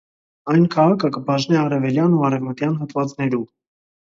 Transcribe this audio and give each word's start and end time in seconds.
Այն 0.53 0.63
քաղաքը 0.75 1.11
կը 1.17 1.21
բաժնէ 1.27 1.59
արեւելեան 1.65 2.17
ու 2.21 2.25
արեւմտեան 2.31 2.77
հատուածներու։ 2.81 3.47